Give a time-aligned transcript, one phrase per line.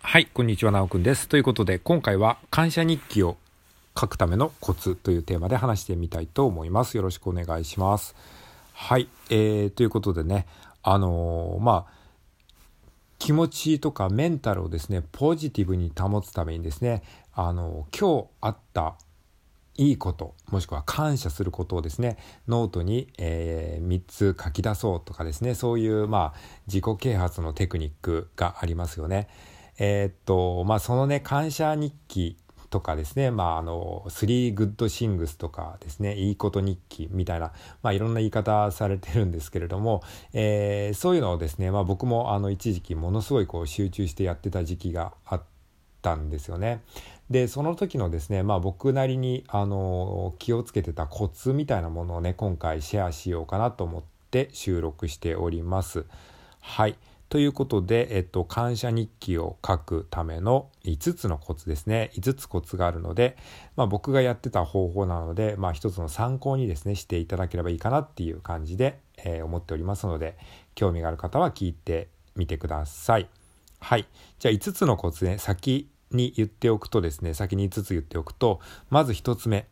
[0.00, 1.28] はい、こんにちは、なおくんです。
[1.28, 3.36] ということで、今回は感謝日記を
[3.98, 6.96] 書くためのコツというテーマで話してみたいと思います。
[6.96, 8.14] よろしくお願いします。
[8.72, 10.46] はい、えー、ということでね、
[10.82, 11.92] あのーまあ、
[13.18, 17.02] 気持ちとかメンタルをですね、ポジティブに保つためにですね、
[17.34, 18.94] あのー今日あった
[19.78, 22.18] いいこともしくは感謝することをですね
[22.48, 29.28] ノートに、え3つ書き出そうとかですねそういうまあ自己啓発のテクニックがありますよね。
[29.78, 32.36] えーっとまあそのね感謝日記
[32.70, 45.42] とかですねまああの3 good things とかですねいいこと日記みたいなまあいろんな言い方されてるんですけれども、えーそういうのをですねまあ僕もあの一時期ものすごいこう集中してやってた時期があっ
[46.02, 46.82] たんですよね。
[47.30, 56.04] でその時のですねまあ僕なりにあの気をつけてたコツみたいなものをね今回シェアしようかなと思って収録しております。
[56.60, 56.96] はい
[57.28, 63.36] ということで、えっと、感謝日記を書くための5つのコツですね5つコツがあるので、
[63.76, 70.36] まあ、僕がやってた方法なので、まあ、一つの参考にですねしていただければいいかなっていう感じで、えー思っておりますので
[70.74, 73.28] 興味がある方は聞いてみてください。
[73.80, 74.06] はい。
[74.38, 79.66] じゃあ5つのコツね、先に言っておくとですね、先に5つ言っておくと、まず1つ目、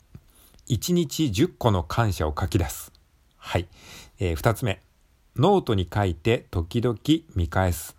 [0.68, 2.92] 1日10個の感謝を書き出す。
[3.36, 3.68] はい。
[4.18, 4.80] え2つ目、
[5.38, 6.98] ノートに書いて時々
[7.34, 7.94] 見返す。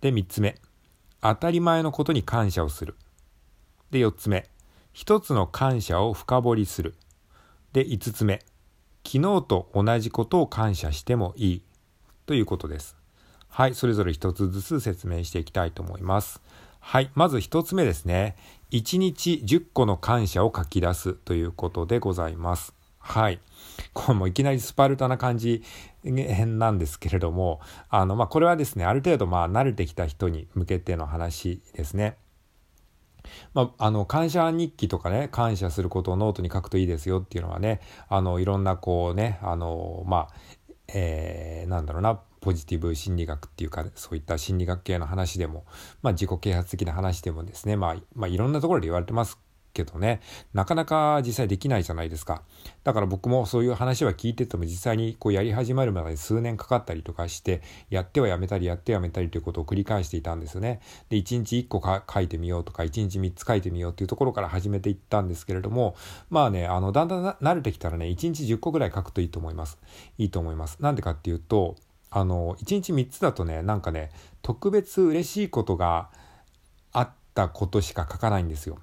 [0.00, 0.56] で、3つ目、
[1.20, 2.94] 当たり前のことに感謝をする。
[3.90, 4.48] で、4つ目、
[4.94, 6.94] 1つの感謝を深掘りする。
[7.72, 8.44] で、5つ目、
[9.04, 11.62] 昨日と同じことを感謝してもいい。
[12.26, 12.96] ということです。
[13.48, 16.40] はい、それぞれ一つずつ説明していきたいと思います。
[16.78, 18.36] はい、まず一つ目ですね。
[18.70, 22.72] 1日10個の感謝を書き出すということでございます。
[23.02, 23.40] はい。
[23.92, 25.62] これもいきなりスパルタな感じ
[26.02, 32.16] 変なんですけれども、あの、まあ、これはですね、ある程度、まあ、慣れてきた人に向けての話ですね。
[33.54, 40.28] まあ、あの感謝日記とかね感謝することをノートに書くといいですよっていうのはねあのいろんなこうねあのまあ
[40.88, 45.64] えーなんだろうなポジティブ心理学っていうかそういった心理学系の話でも、
[46.02, 49.38] まあ、自己啓発的な話でもですね、まあ、まあいろんなところで言われてます
[49.72, 50.20] けどね
[50.52, 52.42] なかなか実際できないじゃないですか。
[52.84, 60.80] だから僕もそういう話は聞いてても実際にこうやり始まるまで数年かかったりとかしてやってはやめたりやってはやめたりということを繰り返していたんですよね。
[61.08, 65.96] で1日1個か書いてみようとか1日3つ書いてみようっていうところから始めていったんですけれども
[66.30, 69.78] まあねあのだんだん慣れてきたらね1日10個ぐらい書くといいと思います。
[70.18, 70.78] いいと思います。
[70.80, 71.76] なんでかっていうと
[72.10, 74.10] あの1日3つだとねなんかね
[74.42, 76.10] 特別嬉しいことが
[76.92, 78.78] あったことしか書かないんですよ。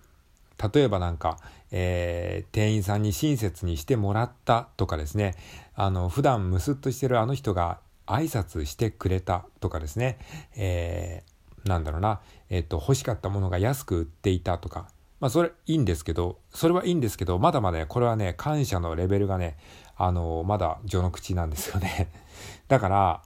[0.73, 1.39] 例えばなんか、
[1.71, 5.35] えー店員さんに親切にしてもらったとかですね。
[5.75, 10.17] あの普段ムスッとしてるあの人が挨拶してくれたとかですね、
[10.55, 11.29] えー
[11.67, 14.87] なんだろうな、えっと欲しかったものが安く売っていたとか。
[15.19, 19.57] まあそれいいんですけどそれはいいんですけどまだまだねこれはね感謝のレベルがね
[19.97, 22.09] あのまだ序の口なんですよね。
[22.67, 23.21] だから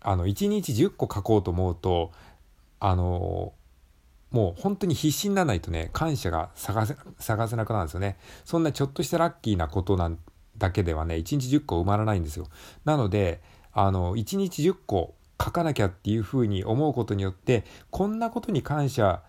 [0.00, 2.10] あの1日10個書こうと思うと
[2.78, 3.52] あの
[4.30, 8.18] もう本当に必死にならないとね感謝が探せ探せなくなるんですよね。
[8.44, 10.18] そんなちょっとしたラッキーなことなん
[10.56, 12.46] だけではね1日10個埋まらないんですよ。
[12.84, 13.40] なので
[13.72, 19.22] あの1日10個書かなきゃっていうふうに思うことによってこんなことに感謝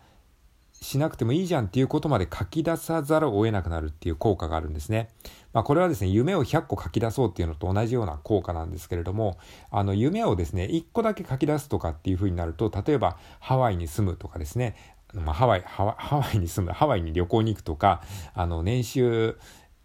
[0.82, 5.10] しなくてもいいじゃんっていうことまで書き出さざるを得なくなるっていう効果があるんですね。
[5.54, 9.38] まあ、これはですね夢を100個書き出そうっていうのと同じような効果なんですけれども
[9.70, 14.76] あの夢をですね1個だけ書き出すとかっていうふうになると例えばハワイに住むとかですね、
[15.14, 18.02] まあ、ハワイハワハワイに住むハワイに旅行に行くとか
[18.34, 19.38] あの年収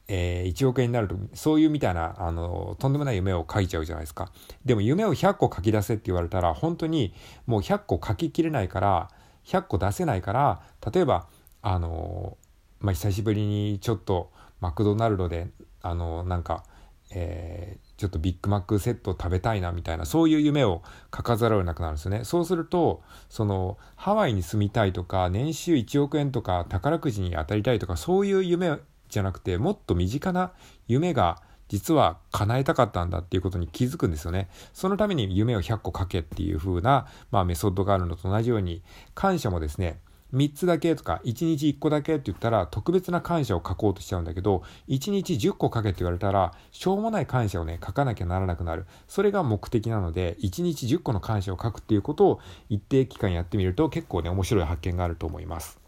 [0.09, 4.31] えー1億円になるとそういうみたいなあのとんでもない夢を書いちゃうじゃないですか
[4.65, 7.13] でも夢を100個書き出せって言われたら本当に
[7.47, 9.11] もう100個書ききれないから
[9.47, 10.62] 100個出せないから
[10.93, 11.27] 例えば
[11.62, 12.37] あの
[12.81, 14.31] まあ久しぶりにちょっと
[14.61, 15.49] マクドナルドで
[15.83, 16.65] あのなんか、
[17.11, 20.83] えーちょっとビッグマックセット食べたいなみたいなそういう夢を
[21.15, 22.25] 書かざるを得なくなるんですよね。
[22.25, 28.78] そうするとそのハワイに住みたいとか年収1億円とか宝くじに当たりたいとかそういう夢
[29.09, 30.53] じゃなくてもっと身近な
[30.89, 34.48] 夢が実は叶えたかったんだっていうことに気づくんですよね。
[34.72, 38.83] そのために夢を100個書けっていう風な、まあ、メソッドがあるのと同じように
[39.15, 40.01] 感謝もですね
[40.34, 55.85] 3つだけとか1日1個だけって言ったら特別な感謝を書こうとしちゃうんだけど1日10個書けって言われたらしょうもない感謝をね書かなきゃならなくなるそれが目的なので1日10個の感謝を書くっていうことを一定期間やってみると結構ね面白い発見があると思います。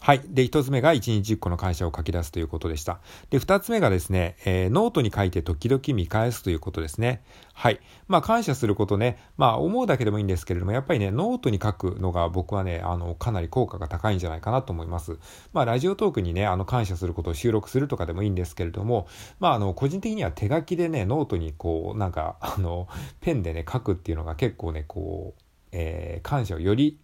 [0.00, 0.20] はい。
[0.28, 3.00] で、一つ目が一日一個の感謝を書き出すということでした。
[3.30, 7.22] で、二つ目がですね、えー、ノートに書いて時々見返すということですね。
[7.54, 7.80] はい。
[8.06, 15.18] まあ、感謝することね、まあ、思うだけでもいいんですけれども、やっぱりね、ノートに書くのが僕はね、あの、かなり効果が高いんじゃないかなと思います。
[15.52, 19.08] まあ、ラジオトークにね、あの、感謝することを収録するとかでもいいんですけれども、
[19.40, 22.88] まあ、あの、個人的には手書きでね、ノートにこう、なんか、あの、
[23.20, 25.42] ペンでね、書くっていうのが結構ね、こう、
[25.72, 26.98] えー、感謝をより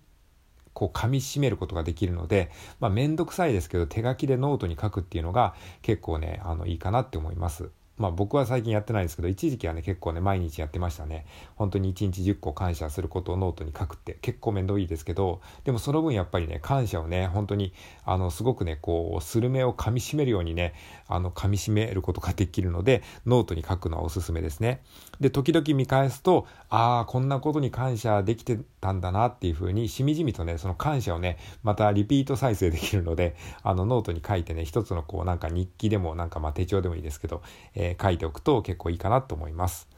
[0.75, 2.51] こう噛み締めることができるので、
[2.81, 7.71] まあ、めんどくさいですけど手書きでノートに書くっていうのが結構ねあのいいかなって思います。
[7.97, 11.27] まあ僕は最近やってないんですけど、一時期はね、結構ね、毎日やってましたね。
[11.57, 17.73] 本当に1日10個感謝することをノートに書くって結構めんどいですけど、でもその分やっぱりね、感謝をね、本当に、
[18.05, 20.75] あの、すごくね、こう、スルメを噛み締めるようにね、
[21.07, 24.83] あの、噛み締めることができるので、ノートに書くのはおすすめですね。
[25.21, 37.43] で、時々見返すと、ああ、こんなことに感謝できてたんだなっていうふうに、しみじみとね、その感謝をね、またリピート再生できるので、あの、ノートに書いてね、一つのこう、なんか日記でも、なんかまあ手帳でもいいですけど、
[37.75, 39.89] ええー、書いておくと結構いいかなと思います。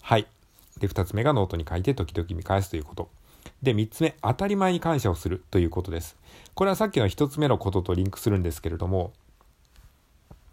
[0.00, 0.26] はい。
[0.78, 3.08] で、2つ目がノートに書いて時々見返すということ。
[3.62, 6.16] で、3つ目、当たり前に感謝をするということです。
[6.54, 9.12] これはさっきの1つ目のこととリンクするんですけれども、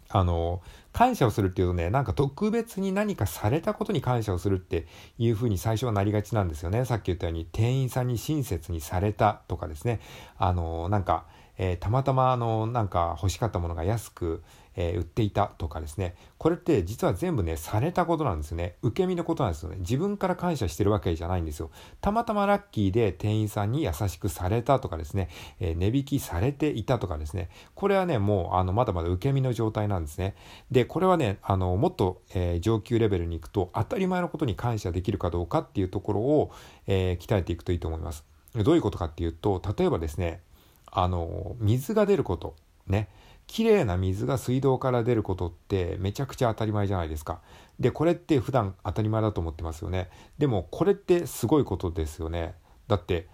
[0.08, 0.60] あの、
[0.92, 4.86] 感謝をするっていうとね、なんか特別に何かされたことに感謝をするって
[5.18, 6.84] いうふうに最初はなりがちなんですよね。
[6.84, 10.00] さっき言ったように店員さんに親切にされたとかですね。
[10.36, 11.26] あの、なんか、
[11.62, 14.42] えー、たまたまあの、なんか欲しかったものが安く、
[14.76, 16.14] えー、売っていたとかですね。
[16.38, 18.76] これって実は全部ねされたことなんですよね。
[18.80, 19.76] 受け身のことなんですよね。
[19.80, 21.70] 自分から感謝してるわけじゃないんですよ。
[22.00, 25.28] たまたまラッキーで店員さんに優しくされたとかですね、
[25.60, 27.50] えー、値引きされていたとかですね。
[27.74, 30.36] これはねもうあのまだまだ受け身の状態なんですね。
[30.70, 36.52] でこれはねあのもっと、えー、上級レベルに行くと当たり前のことに感謝できるかどうかっていうところを、
[36.86, 38.24] え鍛えていくといいと思います。
[38.54, 40.40] どういうことかっていうと例えばですね
[40.90, 42.56] あの水が出ること
[42.86, 43.08] ね
[43.50, 47.40] 綺麗な水が水道から出ることってめちゃくちゃ当たり前じゃないですか。
[47.80, 50.08] で、これって普段当たり前だと思ってますよね。
[50.38, 52.54] でもこれってすごいことですよね。
[52.86, 53.26] だって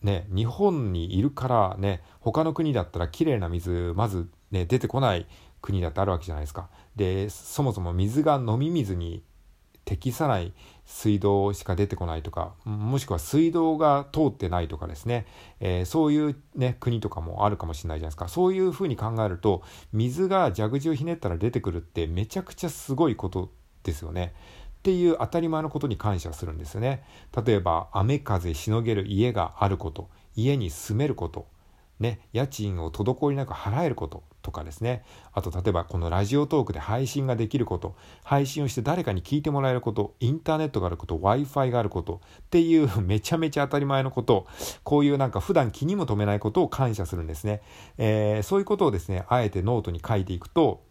[0.00, 5.26] ね、日本にいるからね、他の国だったら綺麗な水まずね、出てこない
[5.60, 6.70] 国だってあるわけじゃないですか。
[6.96, 9.22] で、そもそも水が飲み水に
[9.90, 10.52] 適さない
[10.86, 15.26] 水道しか出てこないとかもしくは水道が通ってないとかですね、
[15.58, 23.50] えー、そういう、ね、国とかもあるかもしれないじゃないですかそういうふうに考えると水が蛇口をひねったら出てくるってめちゃくちゃすごいこと
[23.82, 24.32] ですよね。
[24.78, 27.02] っていう当たり前のことに感謝するんですよね。
[27.44, 31.48] 例えば雨風しのげる家があること家に住めること
[32.00, 35.04] ね、家賃を滞りなく払えることとかですね。
[35.32, 37.94] あと例えばこのラジオトークで配信ができること。
[38.24, 40.14] 配信をして誰かに聞いてもらえること。
[40.20, 41.14] インターネットがあること。
[41.16, 42.20] w i f i があること。
[42.38, 44.46] っていう めちゃめちゃ当たり前のこと。
[44.84, 47.62] こういうなんか普段気にも留めないことを感謝するんですね、
[47.98, 50.82] えー、そういうことをですねあえてノートに書いていくと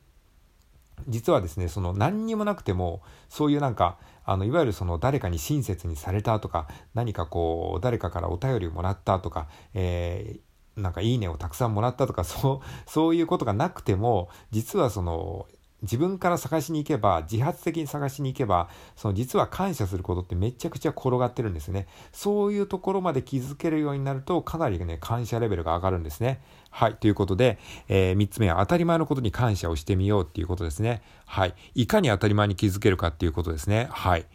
[1.07, 10.48] 実はですねその何にもなくてもそういうなんかあのいわゆるその誰かに親切にされたとか何かこう誰かからお便りをもらったとか、えー
[10.81, 15.47] なんかいいねをたくさんもらったとか、 そう、そういうことがなくても、実はその、
[15.81, 21.87] 自分から探しに行けば、自発的に探しに行けば、その実は感謝することってめちゃくちゃ転がってるんですね。
[22.11, 26.41] そういうところまで気づけるようになると、かなりね、感謝レベルが上がるんですね。
[26.69, 26.95] はい。
[26.95, 31.01] ということで、えー、3つ目は当たり前のことに感謝をしてみようっていうことですね。
[31.25, 31.55] はい。
[31.75, 33.87] いかに当たり前に気づけるかっていうことですね。
[33.91, 34.25] はい。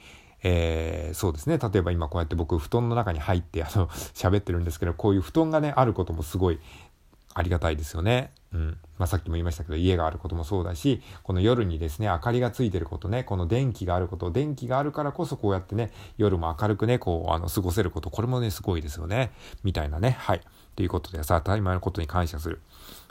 [0.47, 1.59] えー、そうですね。
[1.59, 6.61] 例えば今こうやって僕布団の中に入ってあの喋ってるんですけど、こういう布団がね、あることもすごい
[7.33, 8.31] ありがたいですよね。
[8.55, 8.79] うん。
[8.99, 19.33] まあ、さっきも言いましたけど、家があることもそうだし、この夜にですね、明かりがついてることね、この電気があること、電気があるからこそこうやってね、夜も明るくね、こう、あの、過ごせること、これもね、すごいですよね。
[19.65, 20.17] みたいなね。
[20.21, 20.41] はい。
[20.77, 22.61] ということでさ、当たり前のことに感謝する。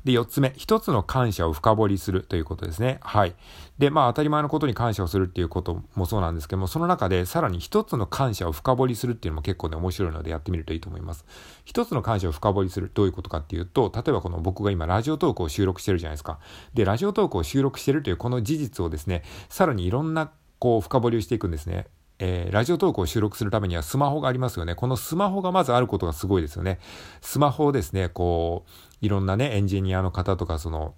[0.03, 2.99] で、4つ目、一つの感謝を深掘りするということですね。
[3.01, 3.35] はい。
[3.77, 11.25] で、まあ、当たり前のことに感謝をするっていうこともそうなんですけども、その中でさらに一つの感謝を深掘りするっていうのも結構ね、面白いのでやってみるといいと思います。
[11.63, 16.39] 一つの感謝を深掘りする、どういうことかっていうと、例えばこの僕が今ラジオトークを収録してるじゃないですか。
[16.73, 21.87] で、ラジオトークを収録してるというこの事実をですね、さらにいろんなこう深掘りをしていくんですね。
[22.19, 24.75] えー、ラジオトークを収録するためにはスマホがありますよね。
[24.75, 26.79] このスマホがまずあることがすごいですよね。
[27.21, 30.93] スマホをですね、こう、いろんなね、エンジニアの方とか、その、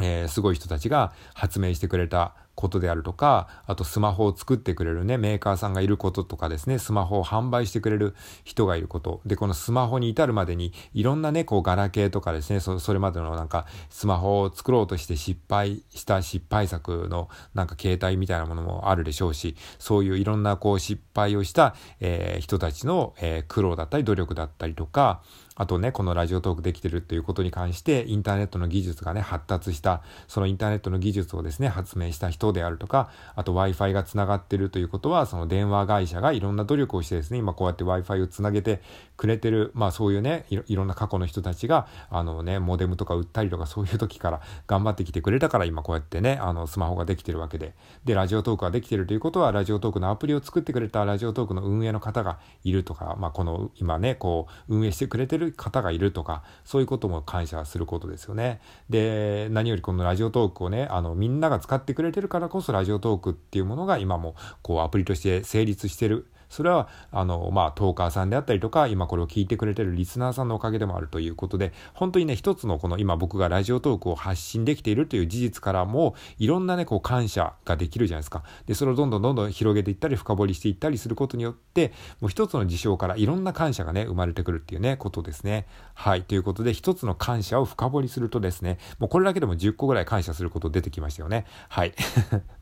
[0.00, 8.14] えー、すごい人たちが発明してくれたことであるとか、あとスマホを作ってくれるね、メーカーさんがいることとかですね、スマホを販売してくれる
[8.44, 9.20] 人がいること。
[9.26, 25.22] で、このスマホに至るまでに、いろんなね、こう、ガラケーとかですね、それまでのなんか、スマホを作ろうとして失敗した失敗作のなんか携帯みたいなものもあるでしょうし、そういういろんなこう、失敗をした、えー、人たちの、えー、苦労だったり努力だったりとか、
[25.54, 38.82] あとね、このラジオトークできてるっていうことに関して、インターネットの技術がね、発達した、そのインターネットの技術をですね、発明した人であるとか、あと Wi-Fi が繋がってるということは、その電話会社がいろんな努力をしてですね、今こうやって Wi-Fi をつなげて
[39.16, 47.74] くれてる、まあそういうね、いろんな過去の人たちが、あのね、モデムとか売ったりとかそういう時から頑張ってきてくれたから今こうやってね、あのスマホができてるわけで。
[48.04, 58.60] で、ラジオトークができてるということは、ラジオトークのアプリを作ってくれたラジオトークの運営の方がいるとか、まあこの今ね、こう運営してくれてる方がいるとか、そういうことも感謝することですよね。
[58.90, 78.42] で、何よりこのラジオトークをね、あのみんなが使ってくれてるからからこそラジオトークっていうものが今もこうアプリとして成立してるそれは、あの、まあ、トーカーさんであったりとか、今これを聞いてくれてるリスナーさんのおかげでもあるということで、本当にね、一つのこの今僕がラジオトークを発信できているという事実からも、いろんなね、こう感謝ができるじゃないですか。
[78.66, 85.66] で、それをどんどんどんどん広げていったり、深掘りしていったりすることによって、もう一つの事象からいろんな感謝がね、生まれてくるっていうね、ことですね。
[85.94, 86.22] はい。
[86.22, 91.46] ということで、一つの感謝を深掘りするとですね、もうこれだけでも10個ぐらい感謝すること出てきましたよね。
[91.70, 91.94] はい。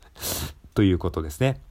[0.73, 1.61] ということですね。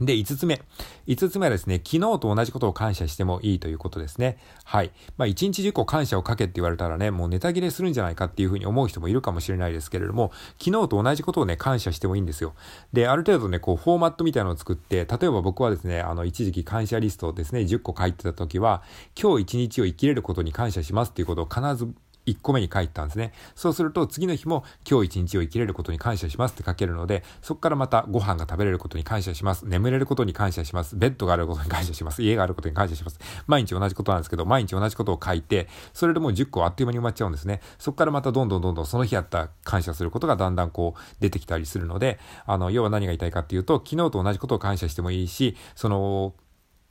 [0.00, 0.60] で、5つ目。
[1.06, 4.38] 5つ目はですね、昨日と同じことを感謝してもいいということですね。
[4.64, 4.90] はい。
[5.16, 12.54] まあ、1日10個感謝をかけって言われたらね、もうネタ切れするんじゃないかっていうふうに思う人もいるかもしれないですけれども、昨日と同じことをね、感謝してもいいんですよ。
[12.92, 18.82] で、ある程度ね、こう、フォーマットみたいなのを作って、例えば僕はですね、あの、一時期感謝リストをですね、10個書いてた時は、
[19.20, 21.94] 今日1日を生きれることに感謝しますっていうことを必ず
[22.26, 23.32] 1個目に書いたんですね。
[23.54, 29.66] そうすると次の日も今日一日を生きれることに感謝しますって書けるので、そこからまたご飯が食べれることに感謝します。
[29.66, 30.96] 眠れることに感謝します。
[30.96, 32.22] ベッドがあることに感謝します。
[32.22, 33.18] 家があることに感謝します。
[33.46, 37.60] 毎日同じことなんですけど、毎日同じことを書いて、それでもう10個あっという間に埋まっちゃうんですね。
[37.78, 46.34] そこからまたどんどんどんどんその日あった感謝することがだんだんこう出てきたりするので、あの、要は何が言いたいかっていうと、昨日と同じことを感謝してもいいし、その、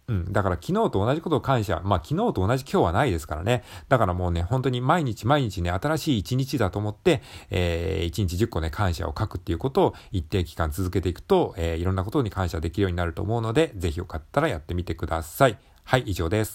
[0.08, 0.34] うん。
[0.34, 1.82] だから昨日と同じことを感謝。
[1.84, 3.64] まあ昨日と同じ今日はないですからね。
[3.90, 15.58] だからもうね、本当に毎日毎日ね、新しい一日だと思って、えー、一日10個ね、感謝を書くっていうことを一定期間続けていくと、えー、いろんなことに感謝できるようになると思うので、ぜひよかったらやってみてください。
[15.86, 16.52] はい、以上です。